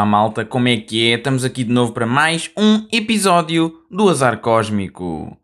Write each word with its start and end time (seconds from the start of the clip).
Olá 0.00 0.06
malta, 0.06 0.46
como 0.46 0.66
é 0.66 0.78
que 0.78 1.12
é? 1.12 1.16
Estamos 1.16 1.44
aqui 1.44 1.62
de 1.62 1.70
novo 1.70 1.92
para 1.92 2.06
mais 2.06 2.50
um 2.56 2.86
episódio 2.90 3.82
do 3.90 4.08
Azar 4.08 4.38
Cósmico. 4.38 5.36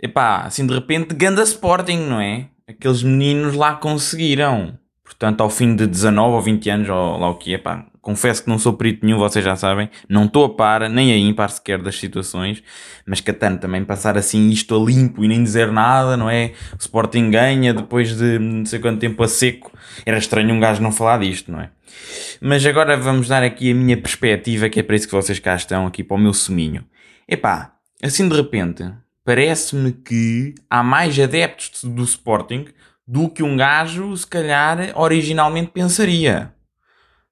Epá, 0.00 0.38
assim 0.38 0.66
de 0.66 0.72
repente, 0.72 1.14
ganda 1.14 1.42
Sporting, 1.42 1.98
não 1.98 2.18
é? 2.18 2.48
Aqueles 2.66 3.02
meninos 3.02 3.54
lá 3.54 3.74
conseguiram. 3.74 4.78
Portanto, 5.04 5.42
ao 5.42 5.50
fim 5.50 5.76
de 5.76 5.86
19 5.86 6.34
ou 6.34 6.40
20 6.40 6.70
anos, 6.70 6.88
ou 6.88 7.18
lá 7.18 7.28
o 7.28 7.34
que 7.34 7.52
é, 7.52 7.58
pá, 7.58 7.84
confesso 8.04 8.44
que 8.44 8.48
não 8.48 8.58
sou 8.58 8.74
perito 8.74 9.04
nenhum, 9.04 9.18
vocês 9.18 9.44
já 9.44 9.56
sabem, 9.56 9.88
não 10.08 10.26
estou 10.26 10.44
a 10.44 10.48
par, 10.50 10.88
nem 10.88 11.12
a 11.12 11.16
ímpar 11.16 11.50
sequer 11.50 11.82
das 11.82 11.98
situações, 11.98 12.62
mas 13.06 13.20
Catano 13.20 13.58
também 13.58 13.84
passar 13.84 14.16
assim 14.16 14.50
isto 14.50 14.76
a 14.76 14.84
limpo 14.84 15.24
e 15.24 15.28
nem 15.28 15.42
dizer 15.42 15.72
nada, 15.72 16.16
não 16.16 16.30
é? 16.30 16.52
O 16.72 16.76
Sporting 16.78 17.30
ganha 17.30 17.72
depois 17.72 18.16
de 18.16 18.38
não 18.38 18.64
sei 18.64 18.78
quanto 18.78 19.00
tempo 19.00 19.22
a 19.22 19.28
seco, 19.28 19.72
era 20.04 20.18
estranho 20.18 20.54
um 20.54 20.60
gajo 20.60 20.82
não 20.82 20.92
falar 20.92 21.18
disto, 21.18 21.50
não 21.50 21.60
é? 21.60 21.70
Mas 22.40 22.64
agora 22.66 22.96
vamos 22.96 23.28
dar 23.28 23.42
aqui 23.42 23.72
a 23.72 23.74
minha 23.74 23.96
perspectiva, 23.96 24.68
que 24.68 24.80
é 24.80 24.82
para 24.82 24.96
isso 24.96 25.08
que 25.08 25.14
vocês 25.14 25.38
cá 25.38 25.56
estão, 25.56 25.86
aqui 25.86 26.04
para 26.04 26.16
o 26.16 26.20
meu 26.20 26.34
suminho. 26.34 26.84
Epá, 27.26 27.72
assim 28.02 28.28
de 28.28 28.36
repente, 28.36 28.84
parece-me 29.24 29.92
que 29.92 30.54
há 30.68 30.82
mais 30.82 31.18
adeptos 31.18 31.82
do 31.84 32.04
Sporting 32.04 32.66
do 33.06 33.28
que 33.28 33.42
um 33.42 33.56
gajo, 33.56 34.16
se 34.16 34.26
calhar, 34.26 34.92
originalmente 34.94 35.70
pensaria. 35.70 36.52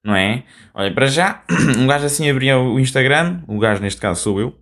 Não 0.03 0.15
é? 0.15 0.43
Olha, 0.73 0.93
para 0.93 1.05
já, 1.05 1.43
um 1.77 1.87
gajo 1.87 2.05
assim 2.05 2.29
abria 2.29 2.59
o 2.59 2.79
Instagram, 2.79 3.41
o 3.47 3.57
gajo 3.57 3.81
neste 3.81 4.01
caso 4.01 4.21
sou 4.21 4.39
eu, 4.39 4.57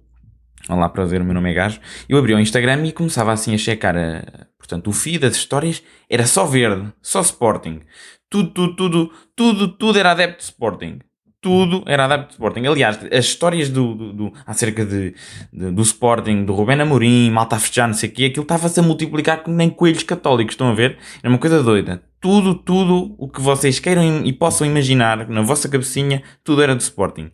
Olá, 0.69 0.87
prazer, 0.87 1.21
o 1.21 1.25
meu 1.25 1.33
nome 1.33 1.49
é 1.49 1.53
Gajo. 1.55 1.79
Eu 2.07 2.19
abri 2.19 2.35
o 2.35 2.39
Instagram 2.39 2.85
e 2.85 2.91
começava 2.91 3.31
assim 3.31 3.55
a 3.55 3.57
checar, 3.57 3.97
a, 3.97 4.45
portanto, 4.59 4.89
o 4.89 4.93
feed, 4.93 5.25
as 5.25 5.35
histórias, 5.35 5.81
era 6.07 6.27
só 6.27 6.45
verde, 6.45 6.87
só 7.01 7.19
Sporting. 7.21 7.81
Tudo, 8.29 8.51
tudo, 8.51 8.75
tudo, 8.75 9.11
tudo, 9.35 9.67
tudo 9.69 9.99
era 9.99 10.11
adepto 10.11 10.37
de 10.37 10.43
Sporting 10.43 10.99
tudo 11.41 11.83
era 11.87 12.05
adepto 12.05 12.27
de 12.27 12.33
Sporting. 12.33 12.65
Aliás, 12.67 12.99
as 13.11 13.25
histórias 13.25 13.67
do, 13.67 13.95
do, 13.95 14.13
do 14.13 14.33
acerca 14.45 14.85
de, 14.85 15.15
de, 15.51 15.71
do 15.71 15.81
Sporting, 15.81 16.45
do 16.45 16.53
Rubén 16.53 16.79
Amorim, 16.79 17.31
malta 17.31 17.55
a 17.55 17.59
festejar, 17.59 17.87
não 17.87 17.95
sei 17.95 18.09
o 18.09 18.11
quê, 18.11 18.25
aquilo 18.25 18.43
estava-se 18.43 18.79
a 18.79 18.83
multiplicar 18.83 19.41
como 19.43 19.57
nem 19.57 19.69
coelhos 19.69 20.03
católicos, 20.03 20.53
estão 20.53 20.69
a 20.69 20.73
ver? 20.73 20.97
Era 21.21 21.33
uma 21.33 21.39
coisa 21.39 21.63
doida. 21.63 22.01
Tudo, 22.21 22.53
tudo 22.53 23.15
o 23.17 23.27
que 23.27 23.41
vocês 23.41 23.79
queiram 23.79 24.23
e 24.23 24.31
possam 24.31 24.67
imaginar 24.67 25.27
na 25.27 25.41
vossa 25.41 25.67
cabecinha, 25.67 26.21
tudo 26.43 26.61
era 26.61 26.75
do 26.75 26.81
Sporting. 26.81 27.31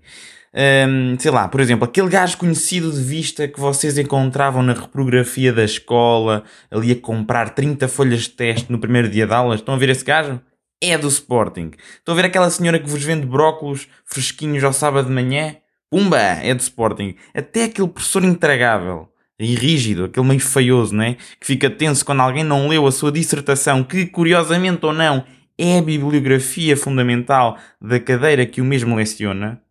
Um, 0.54 1.20
sei 1.20 1.30
lá, 1.30 1.48
por 1.50 1.60
exemplo, 1.60 1.86
aquele 1.86 2.10
gajo 2.10 2.38
conhecido 2.38 2.90
de 2.92 3.02
vista 3.02 3.48
que 3.48 3.60
vocês 3.60 3.98
encontravam 3.98 4.64
na 4.64 4.74
reprografia 4.74 5.52
da 5.52 5.66
escola, 5.66 6.44
ali 6.72 6.94
a 6.94 6.96
comprar 6.96 7.50
30 7.50 7.88
folhas 7.90 8.22
de 8.22 8.30
teste 8.30 8.72
no 8.72 8.80
primeiro 8.80 9.10
dia 9.10 9.28
de 9.28 9.34
aulas, 9.34 9.60
estão 9.60 9.76
a 9.76 9.78
ver 9.78 9.90
esse 9.90 10.06
gajo? 10.06 10.40
É 10.82 10.98
do 10.98 11.08
Sporting. 11.08 11.72
Estão 11.98 12.14
a 12.14 12.16
ver 12.16 12.26
aquela 12.26 12.50
senhora 12.50 12.80
que 12.80 12.90
vos 12.90 13.04
vende 13.04 13.26
brócolos 13.26 13.88
fresquinhos 14.06 14.64
ao 14.64 14.74
sábado 14.74 15.08
de 15.08 15.14
manhã? 15.14 15.56
Pumba, 15.90 16.18
é 16.18 16.54
do 16.54 16.60
Sporting. 16.60 17.16
Até 17.34 17.66
aquele 17.66 17.88
professor 17.88 18.24
intragável 18.24 19.10
e 19.40 19.56
rígido, 19.56 20.06
aquele 20.06 20.26
meio 20.26 20.40
feioso, 20.40 20.96
né? 20.96 21.16
Que 21.40 21.48
fica 21.48 21.70
tenso 21.70 22.04
quando 22.06 22.22
alguém 22.22 22.44
não 22.44 22.68
leu 22.68 22.86
a 22.86 22.92
sua 22.92 23.12
dissertação, 23.12 23.84
que 23.84 24.06
curiosamente 24.06 24.86
ou 24.86 24.94
não 24.94 25.24
é 25.58 25.80
a 25.80 25.82
bibliografia 25.82 26.78
fundamental 26.78 27.58
da 27.82 28.00
cadeira 28.00 28.46
que 28.46 28.62
o 28.62 28.66
mesmo 28.66 28.96
leciona. 28.96 29.62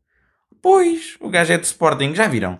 Pois, 0.60 1.16
o 1.20 1.28
gajo 1.28 1.52
é 1.52 1.58
do 1.58 1.64
Sporting, 1.64 2.14
já 2.14 2.26
viram? 2.26 2.58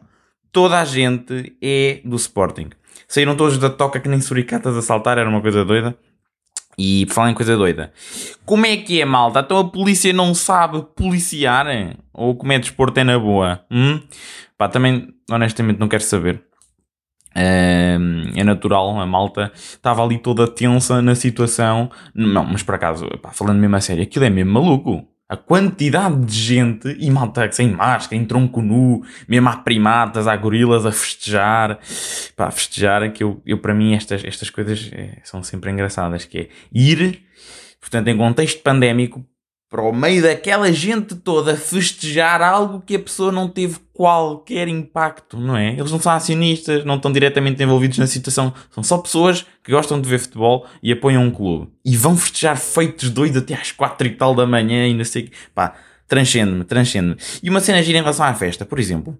Toda 0.53 0.81
a 0.81 0.84
gente 0.84 1.56
é 1.60 2.00
do 2.05 2.16
Sporting. 2.16 2.70
Saíram 3.08 3.36
todos 3.36 3.58
da 3.58 3.69
toca 3.69 4.00
que 4.00 4.09
nem 4.09 4.21
suricatas 4.21 4.76
a 4.76 4.82
saltar, 4.82 5.19
era 5.19 5.28
uma 5.28 5.41
coisa 5.41 5.65
doida. 5.65 5.97
E 6.78 7.06
falar 7.09 7.31
em 7.31 7.34
coisa 7.34 7.56
doida, 7.56 7.91
como 8.44 8.66
é 8.66 8.76
que 8.76 9.00
é, 9.00 9.04
malta? 9.04 9.41
Então 9.41 9.59
a 9.59 9.64
polícia 9.64 10.12
não 10.12 10.34
sabe 10.34 10.84
policiar? 10.94 11.66
Ou 12.12 12.37
como 12.37 12.53
é 12.53 12.59
desporto 12.59 13.00
é 13.00 13.04
na 13.04 13.19
boa? 13.19 13.64
Hum? 13.70 14.00
Pá, 14.59 14.69
também, 14.69 15.09
honestamente, 15.31 15.78
não 15.78 15.88
quero 15.88 16.03
saber. 16.03 16.42
É, 17.34 17.98
é 18.34 18.44
natural, 18.44 18.98
a 18.98 19.06
malta 19.06 19.53
estava 19.54 20.03
ali 20.03 20.19
toda 20.19 20.47
tensa 20.48 21.00
na 21.00 21.15
situação. 21.15 21.91
Não, 22.15 22.44
mas 22.44 22.62
por 22.62 22.75
acaso, 22.75 23.06
pá, 23.22 23.31
falando 23.32 23.59
mesmo 23.59 23.76
a 23.76 23.81
sério, 23.81 24.03
aquilo 24.03 24.25
é 24.26 24.31
mesmo 24.31 24.53
maluco 24.53 25.16
a 25.28 25.37
quantidade 25.37 26.25
de 26.25 26.34
gente 26.34 26.97
e 27.00 27.10
malta 27.10 27.50
sem 27.50 27.70
máscara, 27.70 28.20
em 28.20 28.25
tronco 28.25 28.62
nu, 28.62 29.03
mesmo 29.28 29.48
há 29.48 29.56
primatas, 29.56 30.28
há 30.28 30.37
gorilas 30.37 30.87
a 30.87 30.92
festejar, 30.92 31.78
pá, 32.37 32.47
a 32.47 32.50
festejar, 32.50 33.12
que 33.12 33.25
eu, 33.25 33.42
eu 33.44 33.59
para 33.59 33.75
mim 33.75 33.94
estas, 33.94 34.25
estas 34.25 34.50
coisas 34.50 34.88
é, 34.92 35.19
são 35.25 35.42
sempre 35.42 35.70
engraçadas, 35.70 36.25
que 36.25 36.38
é 36.38 36.48
ir, 36.72 37.22
portanto, 37.81 38.09
em 38.09 38.16
contexto 38.16 38.62
pandémico, 38.62 39.25
para 39.69 39.82
o 39.82 39.93
meio 39.93 40.22
daquela 40.22 40.72
gente 40.72 41.16
toda 41.16 41.56
festejar 41.56 42.41
algo 42.41 42.81
que 42.81 42.94
a 42.94 42.99
pessoa 43.00 43.32
não 43.32 43.49
teve 43.49 43.78
qualquer 43.93 44.69
impacto, 44.69 45.38
não 45.38 45.56
é? 45.56 45.72
Eles 45.72 45.91
não 45.91 45.99
são 45.99 46.12
acionistas, 46.12 46.84
não 46.84 46.97
estão 46.97 47.10
diretamente 47.10 47.62
envolvidos 47.62 47.99
na 47.99 48.06
situação, 48.06 48.54
são 48.71 48.82
só 48.84 48.99
pessoas 48.99 49.44
que 49.65 49.72
gostam 49.72 50.00
de 50.00 50.09
ver 50.09 50.21
futebol 50.21 50.66
e 50.82 50.93
apoiam 50.93 51.25
um 51.25 51.31
clube. 51.31 51.69
E 51.84 51.97
vão 51.97 52.16
festejar 52.16 52.56
feitos 52.56 53.10
doidos 53.10 53.43
até 53.43 53.54
às 53.54 53.72
quatro 53.72 54.06
e 54.06 54.10
tal 54.10 54.34
da 54.34 54.47
manhã 54.47 54.87
e 54.87 54.94
não 54.94 55.04
sei 55.04 55.25
o 55.25 55.25
quê. 55.27 55.32
Pá, 55.53 55.75
transcende-me, 56.06 56.65
transcende-me. 56.65 57.16
E 57.43 57.50
uma 57.50 57.60
cena 57.60 57.83
gira 57.83 57.98
em 57.98 58.03
relação 58.03 58.25
à 58.25 58.34
festa, 58.34 58.65
por 58.65 58.78
exemplo. 58.78 59.19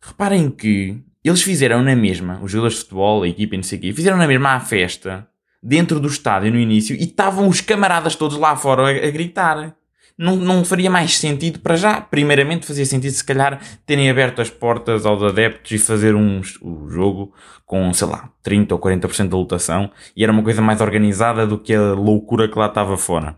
Reparem 0.00 0.50
que 0.50 0.98
eles 1.22 1.42
fizeram 1.42 1.80
na 1.82 1.94
mesma, 1.94 2.40
os 2.42 2.50
jogadores 2.50 2.76
de 2.76 2.82
futebol, 2.82 3.22
a 3.22 3.28
equipa 3.28 3.54
e 3.54 3.58
não 3.58 3.62
sei 3.62 3.78
o 3.78 3.80
quê, 3.80 3.92
fizeram 3.92 4.16
na 4.16 4.26
mesma 4.26 4.50
a 4.50 4.60
festa 4.60 5.26
dentro 5.64 5.98
do 5.98 6.06
estádio 6.06 6.52
no 6.52 6.58
início 6.58 6.94
e 6.94 7.04
estavam 7.04 7.48
os 7.48 7.62
camaradas 7.62 8.14
todos 8.14 8.36
lá 8.36 8.54
fora 8.54 8.82
a, 8.82 8.90
a 8.90 9.10
gritar. 9.10 9.74
Não, 10.16 10.36
não 10.36 10.64
faria 10.64 10.90
mais 10.90 11.18
sentido 11.18 11.58
para 11.58 11.74
já. 11.74 12.00
Primeiramente, 12.00 12.66
fazia 12.66 12.84
sentido 12.84 13.12
se 13.12 13.24
calhar 13.24 13.60
terem 13.86 14.10
aberto 14.10 14.42
as 14.42 14.50
portas 14.50 15.06
aos 15.06 15.22
adeptos 15.22 15.72
e 15.72 15.78
fazer 15.78 16.14
um, 16.14 16.40
o 16.60 16.88
jogo 16.88 17.32
com, 17.64 17.92
sei 17.94 18.06
lá, 18.06 18.30
30 18.42 18.74
ou 18.74 18.80
40% 18.80 19.28
da 19.28 19.36
lotação 19.36 19.90
e 20.14 20.22
era 20.22 20.30
uma 20.30 20.42
coisa 20.42 20.60
mais 20.60 20.80
organizada 20.80 21.46
do 21.46 21.58
que 21.58 21.74
a 21.74 21.94
loucura 21.94 22.46
que 22.46 22.58
lá 22.58 22.66
estava 22.66 22.96
fora. 22.96 23.36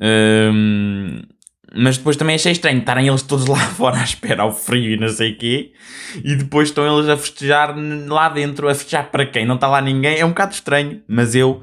Hum, 0.00 1.22
mas 1.74 1.96
depois 1.96 2.16
também 2.16 2.34
achei 2.34 2.52
estranho 2.52 2.80
estarem 2.80 3.08
eles 3.08 3.22
todos 3.22 3.46
lá 3.46 3.58
fora 3.76 3.98
à 3.98 4.04
espera 4.04 4.42
ao 4.42 4.52
frio 4.52 4.92
e 4.92 4.96
não 4.96 5.08
sei 5.08 5.32
o 5.32 5.38
quê. 5.38 5.72
E 6.22 6.34
depois 6.36 6.68
estão 6.68 6.86
eles 6.86 7.08
a 7.08 7.16
festejar 7.16 7.74
lá 8.06 8.28
dentro. 8.28 8.68
A 8.68 8.74
festejar 8.74 9.10
para 9.10 9.26
quem? 9.26 9.46
Não 9.46 9.54
está 9.54 9.68
lá 9.68 9.80
ninguém. 9.80 10.18
É 10.18 10.24
um 10.24 10.30
bocado 10.30 10.52
estranho. 10.52 11.02
Mas 11.08 11.34
eu, 11.34 11.62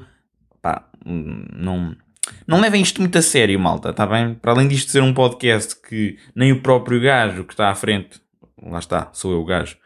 pá, 0.60 0.84
não, 1.04 1.94
não 2.46 2.60
levem 2.60 2.82
isto 2.82 3.00
muito 3.00 3.16
a 3.18 3.22
sério, 3.22 3.58
malta, 3.58 3.90
está 3.90 4.06
bem? 4.06 4.34
Para 4.34 4.52
além 4.52 4.68
disto 4.68 4.90
ser 4.90 5.02
um 5.02 5.14
podcast 5.14 5.76
que 5.80 6.18
nem 6.34 6.52
o 6.52 6.60
próprio 6.60 7.00
gajo 7.00 7.44
que 7.44 7.52
está 7.52 7.70
à 7.70 7.74
frente, 7.74 8.20
lá 8.62 8.78
está, 8.78 9.08
sou 9.12 9.32
eu 9.32 9.40
o 9.40 9.44
gajo, 9.44 9.76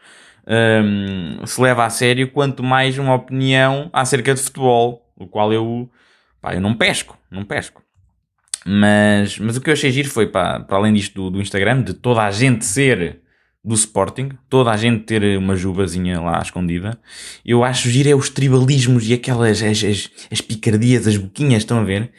um, 0.47 1.45
se 1.45 1.59
leva 1.61 1.85
a 1.85 1.89
sério, 1.89 2.31
quanto 2.31 2.63
mais 2.63 2.97
uma 2.97 3.15
opinião 3.15 3.89
acerca 3.93 4.33
de 4.33 4.41
futebol, 4.41 5.07
o 5.15 5.27
qual 5.27 5.51
eu, 5.51 5.89
pá, 6.41 6.53
eu 6.53 6.61
não 6.61 6.73
pesco, 6.73 7.17
não 7.31 7.43
pesco. 7.43 7.84
Mas, 8.67 9.37
mas 9.37 9.55
o 9.55 9.61
que 9.61 9.69
eu 9.69 9.73
achei 9.73 9.91
giro 9.91 10.09
foi, 10.09 10.25
pá, 10.27 10.59
para 10.59 10.77
além 10.77 10.93
disto 10.93 11.13
do, 11.13 11.29
do 11.29 11.41
Instagram, 11.41 11.83
de 11.83 11.93
toda 11.93 12.23
a 12.23 12.31
gente 12.31 12.65
ser 12.65 13.21
do 13.63 13.73
Sporting, 13.73 14.29
toda 14.47 14.69
a 14.71 14.77
gente 14.77 15.03
ter 15.05 15.37
uma 15.37 15.55
jubazinha 15.55 16.21
lá 16.21 16.39
escondida. 16.39 16.99
Eu 17.43 17.63
acho 17.63 17.89
giro 17.89 18.09
é 18.09 18.15
os 18.15 18.29
tribalismos 18.29 19.07
e 19.07 19.13
aquelas 19.13 19.61
as, 19.61 19.83
as, 19.83 20.09
as 20.31 20.41
picardias, 20.41 21.07
as 21.07 21.17
boquinhas, 21.17 21.63
estão 21.63 21.79
a 21.79 21.83
ver? 21.83 22.11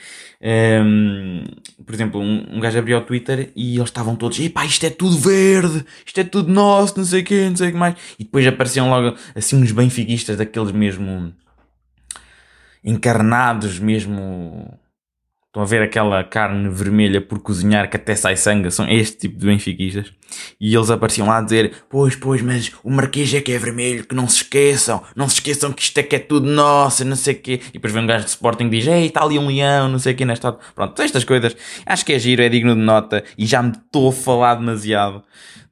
Um, 0.42 1.44
por 1.84 1.94
exemplo, 1.94 2.20
um, 2.20 2.56
um 2.56 2.60
gajo 2.60 2.78
abriu 2.78 2.99
o 2.99 3.00
Twitter 3.00 3.52
e 3.54 3.76
eles 3.76 3.88
estavam 3.88 4.16
todos, 4.16 4.38
epá, 4.40 4.64
isto 4.64 4.84
é 4.87 4.90
tudo 4.90 5.16
verde, 5.19 5.84
isto 6.04 6.20
é 6.20 6.25
tudo 6.25 6.52
nosso, 6.52 6.99
não 6.99 7.04
sei 7.04 7.22
o 7.22 7.25
quê, 7.25 7.49
não 7.49 7.56
sei 7.56 7.69
o 7.69 7.72
que 7.72 7.78
mais. 7.78 7.94
E 8.19 8.25
depois 8.25 8.46
apareciam 8.46 8.90
logo 8.90 9.16
assim 9.34 9.56
uns 9.56 9.70
benfiquistas 9.72 10.37
daqueles 10.37 10.72
mesmo 10.72 11.32
encarnados, 12.84 13.78
mesmo 13.78 14.78
Estão 15.56 15.64
a 15.64 15.67
ver 15.67 15.81
aquela 15.81 16.23
carne 16.23 16.69
vermelha 16.69 17.19
por 17.19 17.38
cozinhar 17.38 17.88
que 17.88 17.97
até 17.97 18.14
sai 18.14 18.37
sangue? 18.37 18.70
São 18.70 18.87
este 18.87 19.17
tipo 19.17 19.38
de 19.38 19.47
benfiquistas. 19.47 20.12
E 20.61 20.75
eles 20.75 20.91
apareciam 20.91 21.26
lá 21.29 21.38
a 21.38 21.41
dizer: 21.41 21.73
Pois, 21.88 22.14
pois, 22.14 22.43
mas 22.43 22.73
o 22.85 22.91
Marquês 22.91 23.32
é 23.32 23.41
que 23.41 23.53
é 23.53 23.58
vermelho, 23.58 24.05
que 24.05 24.14
não 24.14 24.29
se 24.29 24.43
esqueçam, 24.43 25.03
não 25.17 25.26
se 25.26 25.37
esqueçam 25.37 25.73
que 25.73 25.81
isto 25.81 25.97
é 25.97 26.03
que 26.03 26.14
é 26.14 26.19
tudo 26.19 26.47
nosso, 26.47 27.06
não 27.06 27.17
sei 27.17 27.32
o 27.32 27.38
quê. 27.38 27.61
E 27.70 27.73
depois 27.73 27.91
vem 27.91 28.03
um 28.03 28.06
gajo 28.06 28.25
de 28.25 28.31
Sporting 28.32 28.64
e 28.64 28.69
diz: 28.69 28.87
Ei, 28.87 29.06
está 29.06 29.25
ali 29.25 29.38
um 29.38 29.47
leão, 29.47 29.88
não 29.88 29.99
sei 29.99 30.12
o 30.12 30.17
quê, 30.17 30.26
nesta. 30.26 30.53
Pronto, 30.75 31.00
estas 31.00 31.25
coisas. 31.25 31.56
Acho 31.87 32.05
que 32.05 32.12
é 32.12 32.19
giro, 32.19 32.43
é 32.43 32.50
digno 32.50 32.75
de 32.75 32.82
nota 32.82 33.25
e 33.38 33.47
já 33.47 33.62
me 33.62 33.70
estou 33.70 34.11
a 34.11 34.12
falar 34.12 34.56
demasiado 34.56 35.23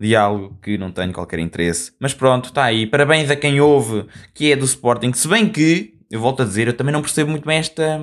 de 0.00 0.16
algo 0.16 0.58
que 0.62 0.78
não 0.78 0.90
tenho 0.90 1.12
qualquer 1.12 1.40
interesse. 1.40 1.92
Mas 2.00 2.14
pronto, 2.14 2.46
está 2.46 2.64
aí. 2.64 2.86
Parabéns 2.86 3.30
a 3.30 3.36
quem 3.36 3.60
ouve 3.60 4.06
que 4.32 4.50
é 4.50 4.56
do 4.56 4.64
Sporting. 4.64 5.12
Se 5.12 5.28
bem 5.28 5.46
que, 5.46 5.92
eu 6.10 6.20
volto 6.20 6.42
a 6.42 6.46
dizer, 6.46 6.68
eu 6.68 6.74
também 6.74 6.90
não 6.90 7.02
percebo 7.02 7.30
muito 7.30 7.44
bem 7.44 7.58
esta, 7.58 8.00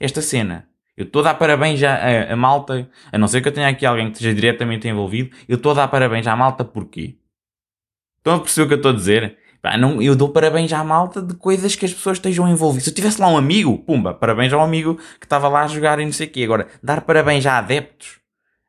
esta 0.00 0.22
cena 0.22 0.67
eu 0.98 1.04
estou 1.04 1.20
a 1.20 1.26
dar 1.26 1.34
parabéns 1.34 1.80
a, 1.82 2.32
a, 2.32 2.36
malta, 2.36 2.88
a 3.12 3.16
não 3.16 3.28
ser 3.28 3.40
que 3.40 3.46
eu 3.46 3.52
tenha 3.52 3.68
aqui 3.68 3.86
alguém 3.86 4.06
que 4.06 4.16
esteja 4.16 4.34
diretamente 4.34 4.88
envolvido, 4.88 5.30
eu 5.48 5.56
estou 5.56 5.70
a 5.70 5.74
dar 5.76 5.88
parabéns 5.88 6.26
à 6.26 6.34
malta 6.34 6.64
porquê? 6.64 7.14
Estão 8.18 8.34
a 8.34 8.40
perceber 8.40 8.64
o 8.64 8.68
que 8.68 8.74
eu 8.74 8.78
estou 8.78 8.90
a 8.90 8.94
dizer? 8.94 9.38
Pá, 9.62 9.76
não, 9.76 10.02
eu 10.02 10.16
dou 10.16 10.28
parabéns 10.28 10.72
à 10.72 10.82
malta 10.82 11.22
de 11.22 11.34
coisas 11.34 11.76
que 11.76 11.86
as 11.86 11.94
pessoas 11.94 12.18
estejam 12.18 12.48
envolvidas. 12.48 12.84
Se 12.84 12.90
eu 12.90 12.94
tivesse 12.94 13.20
lá 13.20 13.28
um 13.28 13.36
amigo, 13.36 13.78
pumba, 13.78 14.12
parabéns 14.12 14.52
ao 14.52 14.60
amigo 14.60 14.96
que 15.20 15.26
estava 15.26 15.48
lá 15.48 15.62
a 15.62 15.68
jogar 15.68 16.00
e 16.00 16.04
não 16.04 16.12
sei 16.12 16.26
o 16.26 16.30
quê. 16.30 16.42
Agora, 16.42 16.66
dar 16.82 17.02
parabéns 17.02 17.46
a 17.46 17.58
adeptos, 17.58 18.18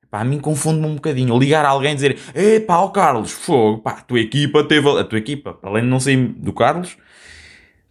Pá, 0.10 0.22
a 0.22 0.24
mim 0.24 0.40
confunde-me 0.40 0.88
um 0.88 0.96
bocadinho. 0.96 1.38
Ligar 1.38 1.64
a 1.66 1.70
alguém 1.70 1.92
e 1.92 1.96
dizer, 1.96 2.18
epá, 2.34 2.80
o 2.80 2.90
Carlos, 2.90 3.32
fogo, 3.32 3.80
pá, 3.80 3.92
a 3.92 4.02
tua 4.02 4.20
equipa 4.20 4.64
teve. 4.64 4.90
A 5.00 5.04
tua 5.04 5.20
equipa, 5.20 5.60
além 5.62 5.84
de 5.84 5.90
não 5.90 6.00
ser 6.00 6.18
do 6.18 6.52
Carlos, 6.52 6.98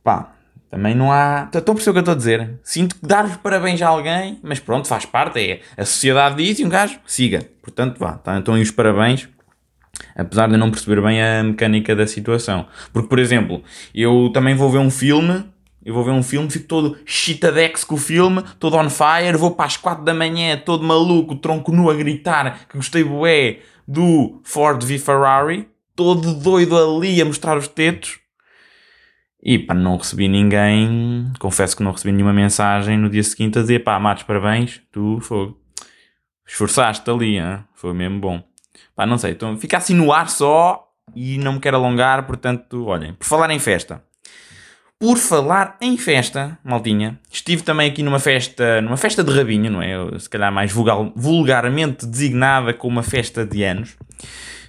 pá, 0.03 0.33
também 0.71 0.95
não 0.95 1.11
há. 1.11 1.49
Estão 1.53 1.73
a 1.73 1.75
perceber 1.75 1.91
o 1.91 1.93
que 1.93 1.99
eu 1.99 2.01
estou 2.01 2.13
a 2.13 2.17
dizer? 2.17 2.59
Sinto 2.63 2.97
que 2.97 3.07
dar 3.07 3.25
os 3.25 3.37
parabéns 3.37 3.81
a 3.81 3.89
alguém, 3.89 4.39
mas 4.43 4.61
pronto, 4.61 4.87
faz 4.87 5.05
parte, 5.05 5.41
é 5.41 5.61
a 5.77 5.85
sociedade 5.85 6.43
diz 6.43 6.59
e 6.59 6.65
um 6.65 6.69
gajo 6.69 6.99
siga. 7.07 7.49
Portanto, 7.63 7.99
vá, 7.99 8.13
tá, 8.13 8.37
então 8.37 8.55
aí 8.55 8.63
os 8.63 8.71
parabéns, 8.71 9.29
apesar 10.15 10.47
de 10.47 10.55
eu 10.55 10.59
não 10.59 10.71
perceber 10.71 11.01
bem 11.01 11.23
a 11.23 11.43
mecânica 11.43 11.97
da 11.97 12.07
situação. 12.07 12.67
Porque, 12.93 13.09
por 13.09 13.19
exemplo, 13.19 13.63
eu 13.95 14.31
também 14.33 14.55
vou 14.55 14.71
ver 14.71 14.79
um 14.79 14.91
filme, 14.91 15.45
eu 15.85 15.95
vou 15.95 16.05
ver 16.05 16.11
um 16.11 16.23
filme, 16.23 16.51
fico 16.51 16.67
todo 16.67 16.99
chitadex 17.07 17.83
com 17.85 17.95
o 17.95 17.99
filme, 17.99 18.43
todo 18.61 18.77
on 18.77 18.91
fire, 18.91 19.37
vou 19.39 19.53
para 19.53 19.67
as 19.67 19.77
4 19.77 20.05
da 20.05 20.13
manhã, 20.13 20.61
todo 20.63 20.85
maluco, 20.85 21.35
tronco 21.37 21.73
nu 21.73 21.89
a 21.91 21.95
gritar 21.95 22.67
que 22.69 22.77
gostei 22.77 23.03
bué 23.03 23.61
do 23.87 24.41
Ford 24.45 24.85
v 24.85 24.99
Ferrari, 24.99 25.67
todo 25.97 26.35
doido 26.35 26.77
ali 26.77 27.23
a 27.23 27.25
mostrar 27.25 27.57
os 27.57 27.69
tetos 27.69 28.19
e 29.43 29.59
pá, 29.59 29.75
não 29.75 29.97
recebi 29.97 30.29
ninguém, 30.29 31.33
confesso 31.39 31.77
que 31.77 31.83
não 31.83 31.93
recebi 31.93 32.13
nenhuma 32.13 32.33
mensagem 32.33 32.99
no 32.99 33.09
dia 33.09 33.23
seguinte 33.23 33.59
a 33.59 33.63
dizer 33.63 33.85
pá, 33.85 33.99
Matos, 33.99 34.25
parabéns, 34.25 34.81
tu 34.91 35.21
fogo. 35.21 35.59
Esforçaste 36.47 37.09
ali, 37.11 37.37
hein? 37.37 37.59
foi 37.75 37.93
mesmo 37.93 38.21
bom. 38.21 38.43
Pá, 38.97 39.07
não 39.07 39.19
sei, 39.19 39.33
então 39.33 39.57
fica 39.59 39.77
assim 39.77 39.95
no 39.95 40.13
ar 40.13 40.29
só 40.29 40.89
e 41.15 41.39
não 41.39 41.55
me 41.55 41.61
quero 41.61 41.77
alongar, 41.77 42.27
portanto, 42.27 42.87
olhem, 42.87 43.15
por 43.15 43.27
falar 43.27 43.51
em 43.51 43.59
festa. 43.59 44.03
Por 45.01 45.17
falar 45.17 45.77
em 45.81 45.97
festa, 45.97 46.59
maltinha, 46.65 47.21
estive 47.31 47.63
também 47.63 47.89
aqui 47.89 48.03
numa 48.03 48.19
festa, 48.19 48.81
numa 48.81 48.97
festa 48.97 49.23
de 49.23 49.33
rabinho, 49.33 49.71
não 49.71 49.81
é? 49.81 50.19
Se 50.19 50.29
calhar 50.29 50.53
mais 50.53 50.73
vulgar, 50.73 50.97
vulgarmente 51.15 52.05
designada 52.05 52.75
como 52.75 52.97
uma 52.97 53.03
festa 53.05 53.47
de 53.47 53.63
anos. 53.63 53.97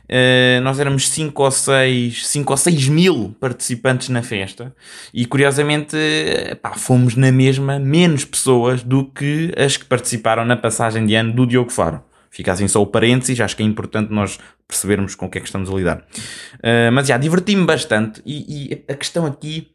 Uh, 0.09 0.59
nós 0.61 0.79
éramos 0.79 1.07
5 1.07 1.44
ou 1.44 1.51
6 1.51 2.27
5 2.27 2.51
ou 2.51 2.57
6 2.57 2.88
mil 2.88 3.35
participantes 3.39 4.09
na 4.09 4.23
festa 4.23 4.75
e 5.13 5.23
curiosamente 5.23 5.95
pá, 6.63 6.71
fomos 6.71 7.15
na 7.15 7.31
mesma 7.31 7.77
menos 7.77 8.25
pessoas 8.25 8.81
do 8.81 9.06
que 9.06 9.53
as 9.56 9.77
que 9.77 9.85
participaram 9.85 10.44
na 10.44 10.57
passagem 10.57 11.06
de 11.06 11.13
ano 11.13 11.31
do 11.31 11.45
Diogo 11.45 11.71
Faro. 11.71 12.03
Fica 12.31 12.51
assim 12.51 12.67
só 12.67 12.81
o 12.81 12.88
parênteses, 12.88 13.39
acho 13.39 13.56
que 13.56 13.63
é 13.63 13.65
importante 13.65 14.11
nós 14.11 14.39
percebermos 14.67 15.15
com 15.15 15.25
o 15.25 15.29
que 15.29 15.39
é 15.39 15.41
que 15.41 15.47
estamos 15.47 15.69
a 15.69 15.73
lidar. 15.73 15.97
Uh, 16.56 16.91
mas 16.94 17.07
já, 17.07 17.17
diverti-me 17.17 17.65
bastante 17.65 18.21
e, 18.25 18.71
e, 18.71 18.91
a 18.91 18.95
questão 18.95 19.25
aqui, 19.25 19.67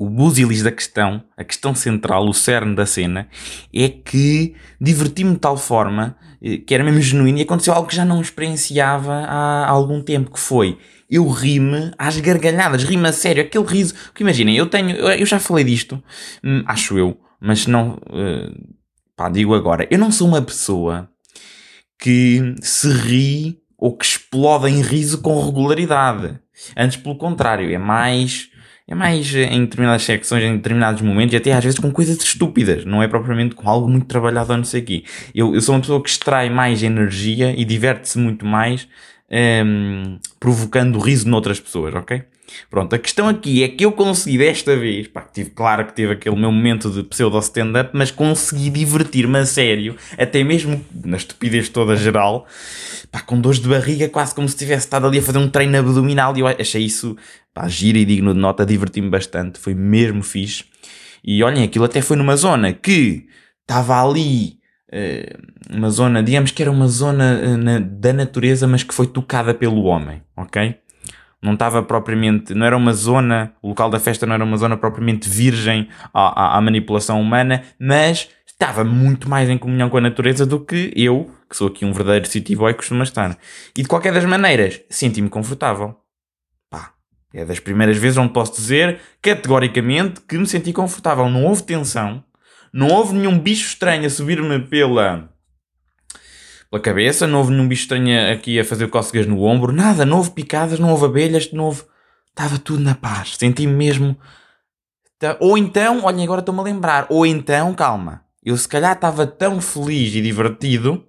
o 0.00 0.08
busilis 0.08 0.62
da 0.62 0.72
questão, 0.72 1.22
a 1.36 1.44
questão 1.44 1.74
central, 1.74 2.26
o 2.26 2.32
cerne 2.32 2.74
da 2.74 2.86
cena, 2.86 3.28
é 3.70 3.86
que 3.86 4.54
diverti-me 4.80 5.34
de 5.34 5.38
tal 5.38 5.58
forma 5.58 6.16
eh, 6.42 6.56
que 6.56 6.74
era 6.74 6.82
mesmo 6.82 7.02
genuíno 7.02 7.36
e 7.36 7.42
aconteceu 7.42 7.74
algo 7.74 7.86
que 7.86 7.94
já 7.94 8.02
não 8.02 8.18
experienciava 8.22 9.12
há 9.12 9.68
algum 9.68 10.00
tempo, 10.00 10.30
que 10.30 10.40
foi 10.40 10.78
eu 11.10 11.28
ri-me 11.28 11.92
às 11.98 12.18
gargalhadas, 12.18 12.82
ri-me 12.82 13.08
a 13.08 13.12
sério, 13.12 13.42
aquele 13.42 13.66
riso, 13.66 13.92
que 14.14 14.22
imaginem, 14.22 14.56
eu 14.56 14.66
tenho, 14.66 14.96
eu 14.96 15.26
já 15.26 15.38
falei 15.38 15.64
disto, 15.64 16.02
hum, 16.42 16.62
acho 16.64 16.96
eu, 16.96 17.20
mas 17.38 17.66
não, 17.66 17.98
uh, 18.08 18.74
pá, 19.14 19.28
digo 19.28 19.54
agora, 19.54 19.86
eu 19.90 19.98
não 19.98 20.10
sou 20.10 20.26
uma 20.26 20.40
pessoa 20.40 21.10
que 21.98 22.54
se 22.62 22.90
ri 22.90 23.58
ou 23.76 23.94
que 23.94 24.06
explode 24.06 24.68
em 24.68 24.80
riso 24.80 25.20
com 25.20 25.44
regularidade. 25.44 26.38
Antes, 26.76 26.96
pelo 26.98 27.16
contrário, 27.16 27.70
é 27.70 27.78
mais 27.78 28.49
é 28.90 28.94
mais 28.94 29.32
em 29.32 29.60
determinadas 29.60 30.02
secções, 30.02 30.42
em 30.42 30.56
determinados 30.56 31.00
momentos, 31.00 31.32
e 31.32 31.36
até 31.36 31.52
às 31.52 31.62
vezes 31.62 31.78
com 31.78 31.92
coisas 31.92 32.20
estúpidas, 32.20 32.84
não 32.84 33.00
é 33.00 33.06
propriamente 33.06 33.54
com 33.54 33.70
algo 33.70 33.88
muito 33.88 34.06
trabalhado 34.06 34.50
ou 34.50 34.56
não 34.56 34.64
sei 34.64 34.80
o 34.80 34.84
quê. 34.84 35.04
Eu, 35.32 35.54
eu 35.54 35.60
sou 35.60 35.76
uma 35.76 35.80
pessoa 35.80 36.02
que 36.02 36.10
extrai 36.10 36.50
mais 36.50 36.82
energia 36.82 37.54
e 37.56 37.64
diverte-se 37.64 38.18
muito 38.18 38.44
mais 38.44 38.88
um, 39.30 39.36
ehm, 39.36 40.18
provocando 40.40 40.98
riso 40.98 41.28
noutras 41.28 41.60
pessoas, 41.60 41.94
ok? 41.94 42.24
Pronto, 42.70 42.94
a 42.94 42.98
questão 42.98 43.28
aqui 43.28 43.62
é 43.62 43.68
que 43.68 43.84
eu 43.84 43.92
consegui 43.92 44.38
desta 44.38 44.76
vez, 44.76 45.08
pá, 45.08 45.22
tive, 45.22 45.50
claro 45.50 45.86
que 45.86 45.92
teve 45.92 46.12
aquele 46.12 46.36
meu 46.36 46.52
momento 46.52 46.90
de 46.90 47.02
pseudo 47.02 47.38
stand-up, 47.38 47.90
mas 47.92 48.10
consegui 48.10 48.70
divertir-me 48.70 49.38
a 49.38 49.46
sério, 49.46 49.96
até 50.16 50.42
mesmo 50.44 50.84
na 51.04 51.16
estupidez 51.16 51.68
toda 51.68 51.96
geral, 51.96 52.46
pá, 53.10 53.20
com 53.20 53.40
dores 53.40 53.60
de 53.60 53.68
barriga, 53.68 54.08
quase 54.08 54.34
como 54.34 54.48
se 54.48 54.56
tivesse 54.56 54.86
estado 54.86 55.06
ali 55.06 55.18
a 55.18 55.22
fazer 55.22 55.38
um 55.38 55.48
treino 55.48 55.78
abdominal, 55.78 56.36
e 56.36 56.40
eu 56.40 56.46
achei 56.46 56.84
isso, 56.84 57.16
pá, 57.52 57.68
giro 57.68 57.98
e 57.98 58.04
digno 58.04 58.32
de 58.34 58.40
nota, 58.40 58.64
diverti-me 58.64 59.10
bastante, 59.10 59.58
foi 59.58 59.74
mesmo 59.74 60.22
fixe. 60.22 60.64
E 61.24 61.42
olhem, 61.42 61.64
aquilo 61.64 61.84
até 61.84 62.00
foi 62.00 62.16
numa 62.16 62.36
zona 62.36 62.72
que 62.72 63.26
estava 63.60 64.02
ali, 64.02 64.58
uh, 64.92 65.76
uma 65.76 65.90
zona, 65.90 66.22
digamos 66.22 66.50
que 66.50 66.62
era 66.62 66.70
uma 66.70 66.88
zona 66.88 67.56
na, 67.56 67.78
da 67.78 68.12
natureza, 68.12 68.66
mas 68.66 68.82
que 68.82 68.94
foi 68.94 69.06
tocada 69.06 69.52
pelo 69.52 69.82
homem, 69.84 70.22
ok? 70.36 70.76
Não 71.42 71.54
estava 71.54 71.82
propriamente, 71.82 72.54
não 72.54 72.66
era 72.66 72.76
uma 72.76 72.92
zona, 72.92 73.54
o 73.62 73.68
local 73.68 73.88
da 73.88 73.98
festa 73.98 74.26
não 74.26 74.34
era 74.34 74.44
uma 74.44 74.56
zona 74.56 74.76
propriamente 74.76 75.28
virgem 75.28 75.88
à, 76.12 76.42
à, 76.42 76.58
à, 76.58 76.60
manipulação 76.60 77.20
humana, 77.20 77.62
mas 77.78 78.28
estava 78.46 78.84
muito 78.84 79.28
mais 79.28 79.48
em 79.48 79.56
comunhão 79.56 79.88
com 79.88 79.96
a 79.96 80.02
natureza 80.02 80.44
do 80.44 80.60
que 80.60 80.92
eu, 80.94 81.30
que 81.48 81.56
sou 81.56 81.68
aqui 81.68 81.84
um 81.84 81.92
verdadeiro 81.92 82.28
city 82.28 82.54
boy, 82.54 82.74
costuma 82.74 83.04
estar. 83.04 83.38
E 83.76 83.82
de 83.82 83.88
qualquer 83.88 84.12
das 84.12 84.24
maneiras, 84.24 84.82
senti-me 84.90 85.30
confortável. 85.30 85.96
Pá, 86.68 86.92
é 87.32 87.44
das 87.44 87.58
primeiras 87.58 87.96
vezes 87.96 88.18
onde 88.18 88.34
posso 88.34 88.52
dizer, 88.52 89.00
categoricamente, 89.22 90.20
que 90.20 90.36
me 90.36 90.46
senti 90.46 90.74
confortável. 90.74 91.28
Não 91.30 91.44
houve 91.44 91.62
tensão, 91.62 92.22
não 92.70 92.88
houve 92.88 93.14
nenhum 93.14 93.38
bicho 93.38 93.66
estranho 93.68 94.04
a 94.04 94.10
subir-me 94.10 94.60
pela 94.60 95.30
pela 96.70 96.82
cabeça, 96.82 97.26
não 97.26 97.38
houve 97.38 97.50
nenhum 97.50 97.66
bicho 97.66 97.82
estranho 97.82 98.32
aqui 98.32 98.58
a 98.60 98.64
fazer 98.64 98.88
cócegas 98.88 99.26
no 99.26 99.42
ombro, 99.42 99.72
nada, 99.72 100.06
não 100.06 100.18
houve 100.18 100.30
picadas, 100.30 100.78
não 100.78 100.90
houve 100.90 101.06
abelhas, 101.06 101.50
não 101.52 101.64
houve. 101.64 101.82
Estava 102.28 102.58
tudo 102.58 102.80
na 102.80 102.94
paz, 102.94 103.36
senti-me 103.36 103.72
mesmo. 103.72 104.16
Ou 105.40 105.58
então, 105.58 106.04
olhem, 106.04 106.24
agora 106.24 106.40
estou-me 106.40 106.60
a 106.60 106.64
lembrar, 106.64 107.06
ou 107.10 107.26
então, 107.26 107.74
calma, 107.74 108.22
eu 108.42 108.56
se 108.56 108.68
calhar 108.68 108.92
estava 108.92 109.26
tão 109.26 109.60
feliz 109.60 110.14
e 110.14 110.22
divertido 110.22 111.04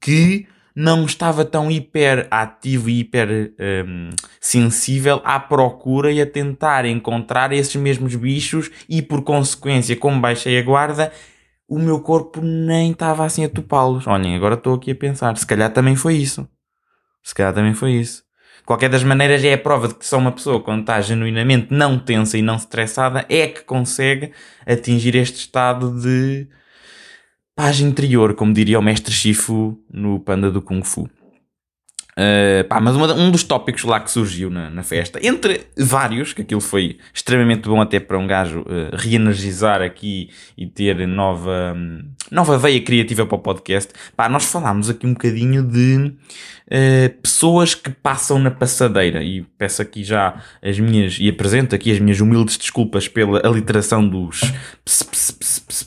que 0.00 0.46
não 0.76 1.04
estava 1.04 1.44
tão 1.44 1.70
hiper 1.70 2.28
ativo 2.30 2.88
e 2.88 3.00
hiper 3.00 3.52
um, 3.86 4.10
sensível 4.40 5.20
à 5.24 5.40
procura 5.40 6.12
e 6.12 6.20
a 6.20 6.26
tentar 6.26 6.84
encontrar 6.84 7.52
esses 7.52 7.74
mesmos 7.74 8.14
bichos 8.14 8.70
e 8.88 9.02
por 9.02 9.22
consequência, 9.22 9.96
como 9.96 10.20
baixei 10.20 10.58
a 10.58 10.62
guarda, 10.62 11.12
o 11.70 11.78
meu 11.78 12.00
corpo 12.00 12.40
nem 12.42 12.90
estava 12.90 13.24
assim 13.24 13.44
a 13.44 13.48
topá-los. 13.48 14.04
Olhem, 14.08 14.34
agora 14.34 14.56
estou 14.56 14.74
aqui 14.74 14.90
a 14.90 14.94
pensar. 14.94 15.36
Se 15.36 15.46
calhar 15.46 15.72
também 15.72 15.94
foi 15.94 16.16
isso. 16.16 16.48
Se 17.22 17.32
calhar 17.32 17.54
também 17.54 17.74
foi 17.74 17.92
isso. 17.92 18.24
Qualquer 18.66 18.90
das 18.90 19.04
maneiras, 19.04 19.44
é 19.44 19.52
a 19.52 19.58
prova 19.58 19.86
de 19.86 19.94
que 19.94 20.04
só 20.04 20.18
uma 20.18 20.32
pessoa, 20.32 20.60
quando 20.60 20.80
está 20.80 21.00
genuinamente 21.00 21.68
não 21.70 21.96
tensa 21.96 22.36
e 22.36 22.42
não 22.42 22.56
estressada, 22.56 23.24
é 23.28 23.46
que 23.46 23.62
consegue 23.62 24.32
atingir 24.66 25.14
este 25.14 25.38
estado 25.38 26.00
de 26.00 26.48
paz 27.54 27.78
interior, 27.80 28.34
como 28.34 28.52
diria 28.52 28.78
o 28.78 28.82
mestre 28.82 29.12
Shifu 29.12 29.78
no 29.88 30.18
Panda 30.18 30.50
do 30.50 30.60
Kung 30.60 30.82
Fu. 30.82 31.08
Uh, 32.10 32.64
pá, 32.64 32.80
mas 32.80 32.96
uma, 32.96 33.14
um 33.14 33.30
dos 33.30 33.44
tópicos 33.44 33.84
lá 33.84 34.00
que 34.00 34.10
surgiu 34.10 34.50
na, 34.50 34.68
na, 34.68 34.82
festa, 34.82 35.20
entre 35.22 35.66
vários, 35.78 36.32
que 36.32 36.42
aquilo 36.42 36.60
foi 36.60 36.98
extremamente 37.14 37.68
bom 37.68 37.80
até 37.80 38.00
para 38.00 38.18
um 38.18 38.26
gajo 38.26 38.60
uh, 38.60 38.94
reenergizar 38.94 39.80
aqui 39.80 40.28
e 40.58 40.66
ter 40.66 41.06
nova, 41.06 41.72
um, 41.76 42.02
nova 42.30 42.58
veia 42.58 42.82
criativa 42.82 43.24
para 43.24 43.36
o 43.36 43.38
podcast, 43.38 43.92
pá, 44.16 44.28
nós 44.28 44.44
falámos 44.44 44.90
aqui 44.90 45.06
um 45.06 45.12
bocadinho 45.12 45.62
de 45.62 46.12
uh, 46.66 47.20
pessoas 47.22 47.74
que 47.74 47.90
passam 47.90 48.38
na 48.38 48.50
passadeira 48.50 49.22
e 49.22 49.42
peço 49.56 49.80
aqui 49.80 50.02
já 50.02 50.42
as 50.62 50.78
minhas, 50.80 51.16
e 51.20 51.28
apresento 51.28 51.74
aqui 51.74 51.92
as 51.92 52.00
minhas 52.00 52.20
humildes 52.20 52.58
desculpas 52.58 53.06
pela 53.06 53.40
aliteração 53.46 54.06
dos 54.06 54.40
ps, 54.84 55.38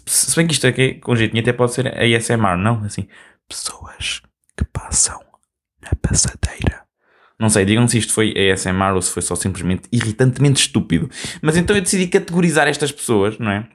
se 0.06 0.36
bem 0.36 0.48
que 0.48 0.54
isto 0.54 0.66
aqui 0.66 0.94
com 0.96 1.16
jeitinho 1.16 1.42
até 1.42 1.52
pode 1.52 1.74
ser 1.74 1.88
ASMR, 1.88 2.58
não? 2.58 2.84
Assim, 2.86 3.08
pessoas 3.48 4.22
que 4.58 4.64
passam 4.66 5.33
passadeira. 5.96 6.84
Não 7.40 7.50
sei, 7.50 7.66
digam 7.66 7.88
se 7.88 7.98
isto 7.98 8.14
foi 8.14 8.34
ASMR 8.52 8.94
ou 8.94 9.02
se 9.02 9.12
foi 9.12 9.22
só 9.22 9.36
simplesmente 9.36 9.84
irritantemente 9.92 10.62
estúpido. 10.62 11.10
Mas 11.42 11.58
então 11.58 11.76
eu 11.76 11.82
decidi 11.82 12.08
categorizar 12.08 12.68
estas 12.68 12.92
pessoas, 12.92 13.38
não 13.38 13.52
é? 13.52 13.68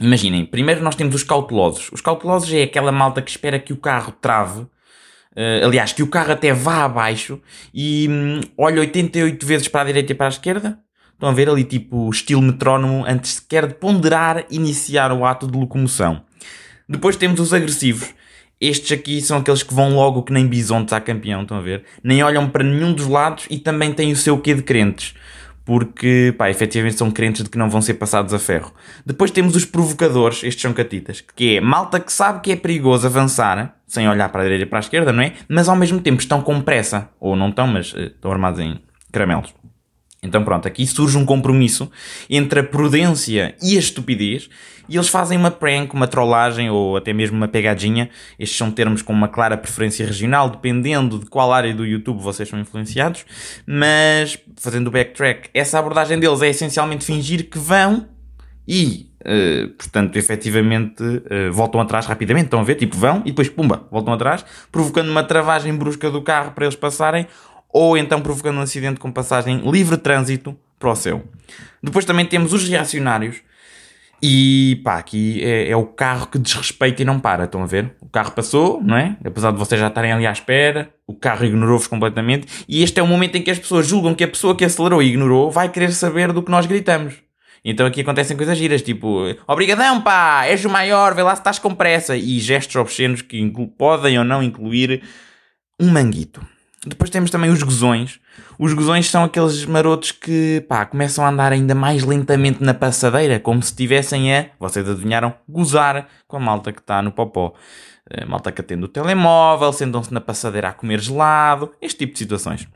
Imaginem, 0.00 0.46
primeiro 0.46 0.82
nós 0.82 0.94
temos 0.94 1.14
os 1.14 1.22
cautelosos. 1.22 1.90
Os 1.92 2.00
cautelosos 2.00 2.52
é 2.52 2.62
aquela 2.62 2.90
malta 2.90 3.20
que 3.20 3.30
espera 3.30 3.58
que 3.58 3.72
o 3.72 3.76
carro 3.76 4.12
trave. 4.12 4.60
Uh, 5.34 5.64
aliás, 5.64 5.92
que 5.92 6.02
o 6.02 6.06
carro 6.06 6.32
até 6.32 6.52
vá 6.52 6.84
abaixo 6.84 7.40
e 7.72 8.06
hum, 8.08 8.40
olha 8.56 8.80
88 8.80 9.46
vezes 9.46 9.68
para 9.68 9.82
a 9.82 9.84
direita 9.84 10.12
e 10.12 10.14
para 10.14 10.26
a 10.26 10.28
esquerda. 10.28 10.78
Estão 11.12 11.28
a 11.28 11.32
ver 11.32 11.48
ali, 11.48 11.64
tipo, 11.64 12.10
estilo 12.10 12.42
metrónomo, 12.42 13.04
antes 13.06 13.34
sequer 13.34 13.66
de 13.66 13.74
ponderar 13.74 14.44
iniciar 14.50 15.12
o 15.12 15.24
ato 15.24 15.46
de 15.46 15.56
locomoção. 15.56 16.24
Depois 16.88 17.16
temos 17.16 17.38
os 17.38 17.54
agressivos, 17.54 18.12
estes 18.68 18.92
aqui 18.92 19.20
são 19.20 19.38
aqueles 19.38 19.62
que 19.62 19.74
vão 19.74 19.94
logo 19.94 20.22
que 20.22 20.32
nem 20.32 20.46
bisontes 20.46 20.92
à 20.92 21.00
campeão, 21.00 21.42
estão 21.42 21.56
a 21.56 21.60
ver? 21.60 21.84
Nem 22.02 22.22
olham 22.22 22.48
para 22.48 22.62
nenhum 22.62 22.92
dos 22.92 23.06
lados 23.06 23.46
e 23.50 23.58
também 23.58 23.92
têm 23.92 24.12
o 24.12 24.16
seu 24.16 24.38
quê 24.38 24.54
de 24.54 24.62
crentes. 24.62 25.14
porque, 25.64 26.34
pá, 26.36 26.50
efetivamente 26.50 26.96
são 26.96 27.10
crentes 27.10 27.44
de 27.44 27.50
que 27.50 27.58
não 27.58 27.70
vão 27.70 27.80
ser 27.80 27.94
passados 27.94 28.34
a 28.34 28.38
ferro. 28.38 28.72
Depois 29.06 29.30
temos 29.30 29.54
os 29.54 29.64
provocadores, 29.64 30.42
estes 30.42 30.60
são 30.60 30.72
catitas, 30.72 31.22
que 31.36 31.56
é 31.56 31.60
malta 31.60 32.00
que 32.00 32.12
sabe 32.12 32.40
que 32.40 32.52
é 32.52 32.56
perigoso 32.56 33.06
avançar, 33.06 33.76
sem 33.86 34.08
olhar 34.08 34.28
para 34.30 34.40
a 34.40 34.44
direita 34.44 34.64
e 34.64 34.66
para 34.66 34.78
a 34.78 34.80
esquerda, 34.80 35.12
não 35.12 35.22
é? 35.22 35.34
Mas 35.48 35.68
ao 35.68 35.76
mesmo 35.76 36.00
tempo 36.00 36.20
estão 36.20 36.42
com 36.42 36.60
pressa, 36.60 37.10
ou 37.20 37.36
não 37.36 37.50
estão, 37.50 37.66
mas 37.66 37.92
uh, 37.92 38.00
estão 38.00 38.32
armados 38.32 38.58
em 38.58 38.80
caramelos. 39.12 39.54
Então 40.24 40.44
pronto, 40.44 40.68
aqui 40.68 40.86
surge 40.86 41.18
um 41.18 41.26
compromisso 41.26 41.90
entre 42.30 42.60
a 42.60 42.62
prudência 42.62 43.56
e 43.60 43.76
a 43.76 43.80
estupidez 43.80 44.48
e 44.88 44.96
eles 44.96 45.08
fazem 45.08 45.36
uma 45.36 45.50
prank, 45.50 45.92
uma 45.94 46.06
trollagem 46.06 46.70
ou 46.70 46.96
até 46.96 47.12
mesmo 47.12 47.36
uma 47.36 47.48
pegadinha. 47.48 48.08
Estes 48.38 48.56
são 48.56 48.70
termos 48.70 49.02
com 49.02 49.12
uma 49.12 49.26
clara 49.26 49.56
preferência 49.56 50.06
regional, 50.06 50.48
dependendo 50.48 51.18
de 51.18 51.26
qual 51.26 51.52
área 51.52 51.74
do 51.74 51.84
YouTube 51.84 52.20
vocês 52.20 52.48
são 52.48 52.60
influenciados. 52.60 53.24
Mas, 53.66 54.38
fazendo 54.58 54.88
o 54.88 54.90
backtrack, 54.90 55.50
essa 55.52 55.78
abordagem 55.78 56.20
deles 56.20 56.40
é 56.40 56.48
essencialmente 56.48 57.04
fingir 57.04 57.48
que 57.48 57.58
vão 57.58 58.06
e, 58.66 59.10
uh, 59.22 59.68
portanto, 59.70 60.16
efetivamente 60.16 61.02
uh, 61.02 61.52
voltam 61.52 61.80
atrás 61.80 62.06
rapidamente. 62.06 62.44
Estão 62.44 62.60
a 62.60 62.64
ver? 62.64 62.76
Tipo, 62.76 62.96
vão 62.96 63.22
e 63.24 63.30
depois, 63.30 63.48
pumba, 63.48 63.88
voltam 63.90 64.14
atrás, 64.14 64.44
provocando 64.70 65.08
uma 65.08 65.24
travagem 65.24 65.74
brusca 65.74 66.10
do 66.10 66.22
carro 66.22 66.52
para 66.52 66.64
eles 66.64 66.76
passarem 66.76 67.26
ou 67.72 67.96
então 67.96 68.20
provocando 68.20 68.58
um 68.58 68.62
acidente 68.62 69.00
com 69.00 69.10
passagem 69.10 69.58
livre 69.70 69.96
trânsito 69.96 70.56
para 70.78 70.90
o 70.90 70.94
céu. 70.94 71.22
Depois 71.82 72.04
também 72.04 72.26
temos 72.26 72.52
os 72.52 72.68
reacionários. 72.68 73.40
E 74.24 74.80
pá, 74.84 74.98
aqui 74.98 75.42
é, 75.42 75.70
é, 75.70 75.76
o 75.76 75.84
carro 75.84 76.28
que 76.28 76.38
desrespeita 76.38 77.02
e 77.02 77.04
não 77.04 77.18
para. 77.18 77.44
Estão 77.44 77.60
a 77.60 77.66
ver? 77.66 77.92
O 78.00 78.08
carro 78.08 78.30
passou, 78.30 78.80
não 78.80 78.96
é? 78.96 79.16
Apesar 79.24 79.50
de 79.50 79.58
vocês 79.58 79.80
já 79.80 79.88
estarem 79.88 80.12
ali 80.12 80.24
à 80.24 80.30
espera, 80.30 80.94
o 81.08 81.14
carro 81.14 81.44
ignorou-vos 81.44 81.88
completamente. 81.88 82.64
E 82.68 82.84
este 82.84 83.00
é 83.00 83.02
o 83.02 83.06
momento 83.06 83.36
em 83.36 83.42
que 83.42 83.50
as 83.50 83.58
pessoas 83.58 83.84
julgam 83.84 84.14
que 84.14 84.22
a 84.22 84.28
pessoa 84.28 84.54
que 84.54 84.64
acelerou 84.64 85.02
e 85.02 85.06
ignorou 85.06 85.50
vai 85.50 85.68
querer 85.68 85.90
saber 85.90 86.32
do 86.32 86.40
que 86.40 86.52
nós 86.52 86.66
gritamos. 86.66 87.14
Então 87.64 87.84
aqui 87.84 88.00
acontecem 88.00 88.36
coisas 88.36 88.56
giras, 88.58 88.82
tipo, 88.82 89.24
obrigadão 89.46 90.00
pá, 90.00 90.44
és 90.46 90.64
o 90.64 90.70
maior, 90.70 91.14
vê 91.14 91.22
lá 91.22 91.34
se 91.34 91.40
estás 91.40 91.58
com 91.58 91.74
pressa. 91.74 92.16
E 92.16 92.38
gestos 92.38 92.76
obscenos 92.76 93.22
que 93.22 93.44
podem 93.76 94.18
ou 94.18 94.24
não 94.24 94.40
incluir 94.40 95.02
um 95.80 95.90
manguito. 95.90 96.40
Depois 96.84 97.10
temos 97.10 97.30
também 97.30 97.48
os 97.48 97.62
gozões. 97.62 98.18
Os 98.58 98.74
gozões 98.74 99.08
são 99.08 99.22
aqueles 99.22 99.64
marotos 99.64 100.10
que 100.10 100.64
pá, 100.68 100.84
começam 100.84 101.24
a 101.24 101.28
andar 101.28 101.52
ainda 101.52 101.76
mais 101.76 102.02
lentamente 102.02 102.62
na 102.62 102.74
passadeira, 102.74 103.38
como 103.38 103.62
se 103.62 103.70
estivessem 103.70 104.34
a, 104.34 104.46
vocês 104.58 104.88
adivinharam, 104.88 105.32
gozar 105.48 106.08
com 106.26 106.36
a 106.36 106.40
malta 106.40 106.72
que 106.72 106.80
está 106.80 107.00
no 107.00 107.12
popó. 107.12 107.54
A 108.10 108.26
malta 108.26 108.50
que 108.50 108.60
atende 108.60 108.84
o 108.84 108.88
telemóvel, 108.88 109.72
sentam-se 109.72 110.12
na 110.12 110.20
passadeira 110.20 110.70
a 110.70 110.72
comer 110.72 111.00
gelado, 111.00 111.72
este 111.80 111.98
tipo 111.98 112.14
de 112.14 112.18
situações. 112.18 112.66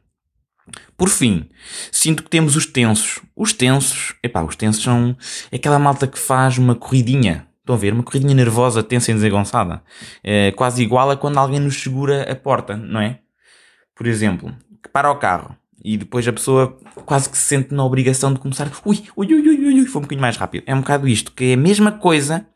Por 0.96 1.08
fim, 1.08 1.48
sinto 1.90 2.22
que 2.22 2.30
temos 2.30 2.54
os 2.54 2.64
tensos. 2.64 3.20
Os 3.34 3.52
tensos, 3.52 4.14
epá, 4.22 4.42
os 4.42 4.54
tensos 4.54 4.82
são 4.82 5.16
aquela 5.52 5.80
malta 5.80 6.06
que 6.06 6.18
faz 6.18 6.58
uma 6.58 6.76
corridinha. 6.76 7.46
Estão 7.58 7.74
a 7.74 7.78
ver? 7.78 7.92
Uma 7.92 8.04
corridinha 8.04 8.34
nervosa, 8.34 8.84
tensa 8.84 9.10
e 9.10 9.14
desengonçada. 9.14 9.82
É 10.22 10.52
quase 10.52 10.80
igual 10.82 11.10
a 11.10 11.16
quando 11.16 11.38
alguém 11.38 11.58
nos 11.58 11.82
segura 11.82 12.30
a 12.30 12.36
porta, 12.36 12.76
não 12.76 13.00
é? 13.00 13.18
Por 13.96 14.06
exemplo, 14.06 14.54
que 14.82 14.88
para 14.88 15.10
o 15.10 15.16
carro 15.16 15.56
e 15.82 15.96
depois 15.96 16.26
a 16.28 16.32
pessoa 16.32 16.78
quase 17.04 17.30
que 17.30 17.38
se 17.38 17.44
sente 17.44 17.74
na 17.74 17.84
obrigação 17.84 18.32
de 18.32 18.38
começar. 18.38 18.70
Ui, 18.84 19.04
ui, 19.16 19.34
ui, 19.34 19.48
ui, 19.48 19.80
ui, 19.80 19.86
foi 19.86 20.00
um 20.00 20.02
bocadinho 20.02 20.20
mais 20.20 20.36
rápido. 20.36 20.64
É 20.66 20.74
um 20.74 20.80
bocado 20.80 21.08
isto, 21.08 21.32
que 21.32 21.44
é 21.44 21.54
a 21.54 21.56
mesma 21.56 21.92
coisa 21.92 22.46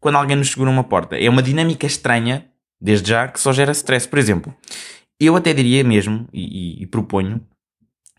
quando 0.00 0.16
alguém 0.16 0.36
nos 0.36 0.50
segura 0.50 0.70
uma 0.70 0.82
porta. 0.82 1.16
É 1.16 1.28
uma 1.28 1.42
dinâmica 1.42 1.86
estranha, 1.86 2.46
desde 2.80 3.10
já, 3.10 3.28
que 3.28 3.38
só 3.38 3.52
gera 3.52 3.72
stress. 3.72 4.08
Por 4.08 4.18
exemplo, 4.18 4.54
eu 5.20 5.36
até 5.36 5.52
diria 5.52 5.84
mesmo, 5.84 6.26
e, 6.32 6.80
e, 6.80 6.82
e 6.82 6.86
proponho, 6.86 7.40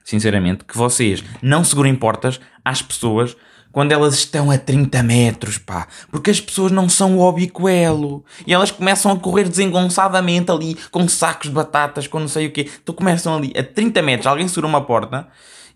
sinceramente, 0.03 0.63
que 0.63 0.77
vocês 0.77 1.23
não 1.41 1.63
segurem 1.63 1.95
portas 1.95 2.39
às 2.63 2.81
pessoas 2.81 3.35
quando 3.71 3.91
elas 3.91 4.15
estão 4.15 4.51
a 4.51 4.57
30 4.57 5.01
metros, 5.03 5.57
pá. 5.57 5.87
Porque 6.09 6.29
as 6.29 6.41
pessoas 6.41 6.71
não 6.71 6.89
são 6.89 7.17
o 7.17 7.21
obicoelo. 7.21 8.23
E 8.45 8.53
elas 8.53 8.71
começam 8.71 9.11
a 9.11 9.19
correr 9.19 9.47
desengonçadamente 9.47 10.51
ali, 10.51 10.77
com 10.91 11.07
sacos 11.07 11.49
de 11.49 11.55
batatas, 11.55 12.07
com 12.07 12.19
não 12.19 12.27
sei 12.27 12.47
o 12.47 12.51
quê. 12.51 12.69
Então 12.81 12.93
começam 12.93 13.35
ali 13.35 13.53
a 13.57 13.63
30 13.63 14.01
metros, 14.01 14.27
alguém 14.27 14.47
segura 14.47 14.67
uma 14.67 14.81
porta 14.81 15.27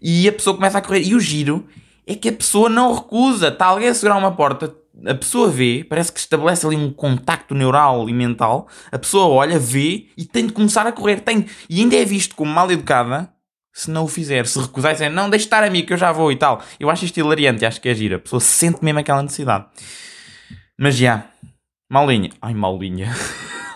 e 0.01 0.27
a 0.27 0.31
pessoa 0.31 0.55
começa 0.55 0.77
a 0.77 0.81
correr. 0.81 1.01
E 1.01 1.15
o 1.15 1.19
giro 1.19 1.65
é 2.05 2.15
que 2.15 2.29
a 2.29 2.33
pessoa 2.33 2.69
não 2.69 2.93
recusa. 2.93 3.47
Está 3.47 3.67
alguém 3.67 3.89
a 3.89 3.93
segurar 3.93 4.17
uma 4.17 4.31
porta, 4.31 4.73
a 5.05 5.13
pessoa 5.13 5.49
vê, 5.49 5.85
parece 5.87 6.11
que 6.11 6.19
estabelece 6.19 6.65
ali 6.65 6.75
um 6.75 6.91
contacto 6.91 7.53
neural 7.53 8.09
e 8.09 8.13
mental. 8.13 8.67
A 8.91 8.99
pessoa 8.99 9.27
olha, 9.27 9.59
vê 9.59 10.07
e 10.17 10.25
tem 10.25 10.47
de 10.47 10.53
começar 10.53 10.85
a 10.85 10.91
correr. 10.91 11.21
Tem. 11.21 11.45
E 11.69 11.81
ainda 11.81 11.95
é 11.95 12.05
visto 12.05 12.35
como 12.35 12.51
mal 12.51 12.71
educada 12.71 13.29
se 13.75 13.91
não 13.91 14.05
o 14.05 14.07
fizer, 14.07 14.47
se 14.47 14.57
recusar 14.57 14.91
e 14.91 14.93
dizer 14.93 15.09
não, 15.09 15.29
deixe 15.29 15.45
estar 15.45 15.61
a 15.61 15.69
mim 15.69 15.85
que 15.85 15.91
eu 15.91 15.97
já 15.97 16.09
vou 16.13 16.31
e 16.31 16.37
tal. 16.37 16.63
Eu 16.79 16.89
acho 16.89 17.03
isto 17.03 17.19
hilariante, 17.19 17.65
acho 17.65 17.81
que 17.81 17.89
é 17.89 17.93
gira. 17.93 18.15
A 18.15 18.19
pessoa 18.19 18.39
sente 18.39 18.81
mesmo 18.81 18.99
aquela 18.99 19.21
necessidade. 19.21 19.65
Mas 20.79 20.95
já, 20.95 21.25
malinha. 21.89 22.29
Ai, 22.41 22.53
malinha. 22.53 23.13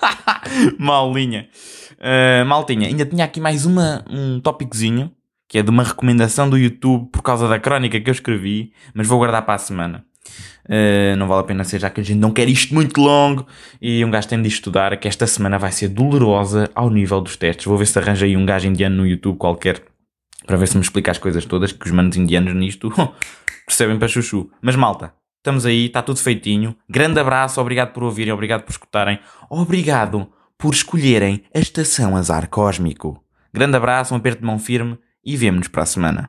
malinha. 0.80 1.50
Uh, 1.98 2.46
maltinha, 2.46 2.88
ainda 2.88 3.06
tinha 3.06 3.26
aqui 3.26 3.42
mais 3.42 3.66
uma, 3.66 4.06
um 4.10 4.40
tópicozinho, 4.40 5.12
que 5.50 5.58
é 5.58 5.62
de 5.62 5.70
uma 5.70 5.84
recomendação 5.84 6.50
do 6.50 6.58
YouTube 6.58 7.10
por 7.12 7.22
causa 7.22 7.50
da 7.50 7.60
crónica 7.60 8.00
que 8.00 8.10
eu 8.10 8.14
escrevi, 8.14 8.72
mas 8.94 9.06
vou 9.06 9.18
guardar 9.18 9.42
para 9.42 9.56
a 9.56 9.58
semana. 9.58 10.06
Uh, 10.66 11.18
não 11.18 11.28
vale 11.28 11.42
a 11.42 11.44
pena 11.44 11.64
ser, 11.66 11.80
já 11.80 11.90
que 11.90 12.00
a 12.00 12.04
gente 12.04 12.20
não 12.20 12.32
quer 12.32 12.48
isto 12.48 12.74
muito 12.74 13.02
longo 13.02 13.46
e 13.82 14.06
um 14.06 14.12
gajo 14.12 14.30
tem 14.30 14.42
de 14.42 14.48
estudar, 14.48 14.96
que 14.98 15.10
esta 15.10 15.28
semana 15.28 15.58
vai 15.58 15.74
ser 15.74 15.90
dolorosa 15.90 16.70
ao 16.74 16.90
nível 16.90 17.20
dos 17.20 17.36
testes. 17.36 17.66
Vou 17.66 17.78
ver 17.78 17.88
se 17.88 18.00
arranja 18.00 18.26
aí 18.26 18.38
um 18.38 18.46
gajo 18.46 18.68
indiano 18.68 18.96
no 18.96 19.08
YouTube 19.08 19.38
qualquer 19.38 19.89
para 20.50 20.58
ver 20.58 20.68
se 20.68 20.78
me 20.78 20.82
explica 20.82 21.12
as 21.12 21.20
coisas 21.20 21.46
todas, 21.46 21.72
que 21.72 21.86
os 21.86 21.92
manos 21.92 22.18
indianos 22.18 22.56
nisto 22.56 22.92
percebem 23.68 24.00
para 24.00 24.08
chuchu. 24.08 24.50
Mas 24.64 24.76
malta, 24.76 25.14
estamos 25.38 25.64
aí, 25.64 25.86
está 25.86 26.02
tudo 26.02 26.18
feitinho. 26.18 26.76
Grande 26.90 27.20
abraço, 27.20 27.62
obrigado 27.62 27.94
por 27.94 28.02
ouvirem, 28.02 28.34
obrigado 28.34 28.64
por 28.64 28.72
escutarem, 28.72 29.20
obrigado 29.48 30.28
por 30.58 30.74
escolherem 30.74 31.44
a 31.54 31.60
estação 31.60 32.18
Azar 32.18 32.50
Cósmico. 32.50 33.24
Grande 33.54 33.78
abraço, 33.78 34.16
um 34.16 34.18
aperto 34.18 34.40
de 34.40 34.48
mão 34.48 34.58
firme 34.58 34.98
e 35.24 35.38
vemo-nos 35.38 35.68
para 35.68 35.84
a 35.84 35.86
semana. 35.86 36.26